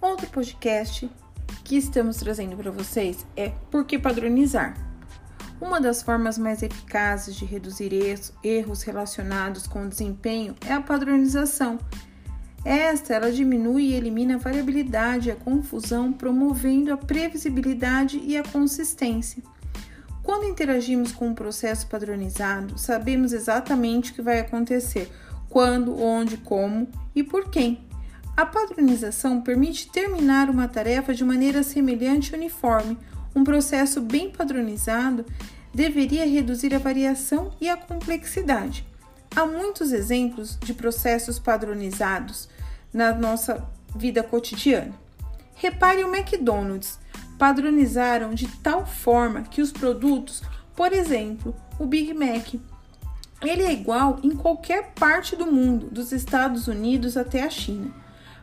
outro 0.00 0.26
podcast 0.28 1.10
que 1.62 1.76
estamos 1.76 2.16
trazendo 2.16 2.56
para 2.56 2.70
vocês 2.70 3.26
é 3.36 3.50
Por 3.70 3.84
que 3.84 3.98
padronizar? 3.98 4.74
Uma 5.60 5.78
das 5.78 6.02
formas 6.02 6.38
mais 6.38 6.62
eficazes 6.62 7.36
de 7.36 7.44
reduzir 7.44 7.92
erros 8.42 8.82
relacionados 8.82 9.66
com 9.66 9.84
o 9.84 9.88
desempenho 9.88 10.54
é 10.66 10.72
a 10.72 10.80
padronização. 10.80 11.78
Esta 12.64 13.14
ela 13.14 13.30
diminui 13.30 13.88
e 13.88 13.94
elimina 13.94 14.36
a 14.36 14.38
variabilidade 14.38 15.28
e 15.28 15.32
a 15.32 15.36
confusão, 15.36 16.12
promovendo 16.12 16.92
a 16.92 16.96
previsibilidade 16.96 18.18
e 18.18 18.38
a 18.38 18.42
consistência. 18.42 19.42
Quando 20.22 20.46
interagimos 20.46 21.12
com 21.12 21.28
um 21.28 21.34
processo 21.34 21.86
padronizado, 21.86 22.78
sabemos 22.78 23.32
exatamente 23.32 24.12
o 24.12 24.14
que 24.14 24.22
vai 24.22 24.40
acontecer, 24.40 25.10
quando, 25.48 26.00
onde, 26.00 26.38
como 26.38 26.88
e 27.14 27.22
por 27.22 27.50
quem. 27.50 27.89
A 28.40 28.46
padronização 28.46 29.42
permite 29.42 29.90
terminar 29.90 30.48
uma 30.48 30.66
tarefa 30.66 31.12
de 31.12 31.22
maneira 31.22 31.62
semelhante 31.62 32.32
e 32.32 32.34
uniforme. 32.34 32.96
Um 33.36 33.44
processo 33.44 34.00
bem 34.00 34.30
padronizado 34.30 35.26
deveria 35.74 36.26
reduzir 36.26 36.74
a 36.74 36.78
variação 36.78 37.52
e 37.60 37.68
a 37.68 37.76
complexidade. 37.76 38.86
Há 39.36 39.44
muitos 39.44 39.92
exemplos 39.92 40.58
de 40.58 40.72
processos 40.72 41.38
padronizados 41.38 42.48
na 42.90 43.12
nossa 43.12 43.62
vida 43.94 44.22
cotidiana. 44.22 44.94
Repare 45.54 46.02
o 46.02 46.08
McDonald's. 46.08 46.98
Padronizaram 47.38 48.32
de 48.32 48.48
tal 48.62 48.86
forma 48.86 49.42
que 49.42 49.60
os 49.60 49.70
produtos, 49.70 50.42
por 50.74 50.94
exemplo, 50.94 51.54
o 51.78 51.84
Big 51.84 52.14
Mac, 52.14 52.54
ele 53.42 53.62
é 53.64 53.72
igual 53.74 54.18
em 54.22 54.30
qualquer 54.30 54.92
parte 54.94 55.36
do 55.36 55.44
mundo, 55.44 55.90
dos 55.90 56.10
Estados 56.10 56.68
Unidos 56.68 57.18
até 57.18 57.42
a 57.42 57.50
China. 57.50 57.99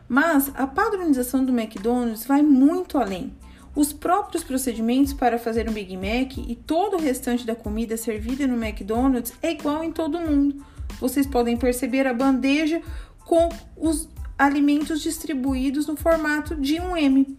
Mas 0.08 0.50
a 0.54 0.66
padronização 0.66 1.44
do 1.44 1.52
McDonald's 1.52 2.24
vai 2.24 2.42
muito 2.42 2.96
além. 2.96 3.32
Os 3.74 3.92
próprios 3.92 4.42
procedimentos 4.42 5.12
para 5.12 5.38
fazer 5.38 5.68
um 5.68 5.72
Big 5.72 5.96
Mac 5.96 6.38
e 6.38 6.56
todo 6.56 6.96
o 6.96 7.00
restante 7.00 7.46
da 7.46 7.54
comida 7.54 7.96
servida 7.96 8.46
no 8.46 8.56
McDonald's 8.56 9.34
é 9.42 9.52
igual 9.52 9.84
em 9.84 9.92
todo 9.92 10.18
mundo. 10.18 10.64
Vocês 10.98 11.26
podem 11.26 11.56
perceber 11.56 12.06
a 12.06 12.14
bandeja 12.14 12.80
com 13.24 13.48
os 13.76 14.08
alimentos 14.38 15.02
distribuídos 15.02 15.86
no 15.86 15.96
formato 15.96 16.56
de 16.56 16.80
um 16.80 16.96
M. 16.96 17.38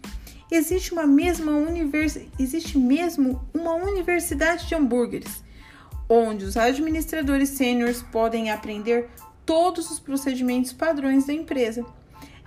Existe 0.50 0.92
uma 0.92 1.06
mesma 1.06 1.52
univers... 1.52 2.18
existe 2.38 2.78
mesmo 2.78 3.40
uma 3.52 3.74
universidade 3.74 4.66
de 4.66 4.74
hambúrgueres, 4.74 5.44
onde 6.08 6.44
os 6.44 6.56
administradores 6.56 7.50
sêniores 7.50 8.02
podem 8.02 8.50
aprender 8.50 9.08
todos 9.44 9.90
os 9.90 9.98
procedimentos 9.98 10.72
padrões 10.72 11.26
da 11.26 11.32
empresa. 11.32 11.84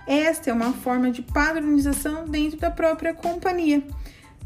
Esta 0.06 0.50
é 0.50 0.52
uma 0.52 0.72
forma 0.72 1.10
de 1.10 1.22
padronização 1.22 2.26
dentro 2.26 2.58
da 2.58 2.70
própria 2.70 3.14
companhia. 3.14 3.82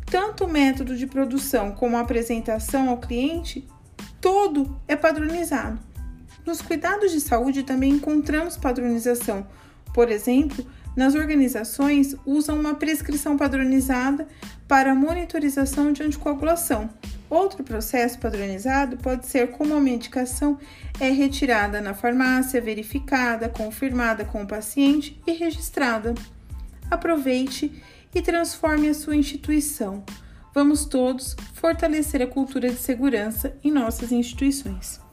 Tanto 0.07 0.45
o 0.45 0.49
método 0.49 0.97
de 0.97 1.07
produção 1.07 1.73
como 1.73 1.97
a 1.97 2.01
apresentação 2.01 2.89
ao 2.89 2.99
cliente, 2.99 3.69
todo 4.21 4.81
é 4.87 4.97
padronizado. 4.97 5.79
Nos 6.47 6.63
cuidados 6.63 7.13
de 7.13 7.21
saúde 7.21 7.63
também 7.63 7.91
encontramos 7.91 8.57
padronização. 8.57 9.47
Por 9.93 10.11
exemplo, 10.11 10.65
nas 10.97 11.15
organizações 11.15 12.17
usam 12.25 12.59
uma 12.59 12.75
prescrição 12.75 13.37
padronizada 13.37 14.27
para 14.67 14.95
monitorização 14.95 15.93
de 15.93 16.03
anticoagulação. 16.03 16.89
Outro 17.31 17.63
processo 17.63 18.19
padronizado 18.19 18.97
pode 18.97 19.27
ser 19.27 19.51
como 19.51 19.75
a 19.75 19.81
medicação 19.81 20.59
é 20.99 21.11
retirada 21.11 21.81
na 21.81 21.93
farmácia, 21.93 22.61
verificada, 22.61 23.49
confirmada 23.49 24.25
com 24.25 24.43
o 24.43 24.47
paciente 24.47 25.21
e 25.27 25.33
registrada. 25.33 26.15
Aproveite 26.91 27.83
e 28.15 28.23
transforme 28.23 28.89
a 28.89 28.95
sua 28.95 29.15
instituição. 29.15 30.03
Vamos 30.55 30.87
todos 30.87 31.37
fortalecer 31.53 32.23
a 32.23 32.27
cultura 32.27 32.71
de 32.71 32.79
segurança 32.79 33.55
em 33.63 33.71
nossas 33.71 34.11
instituições. 34.11 35.08